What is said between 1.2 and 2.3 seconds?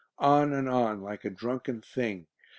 a drunken thing.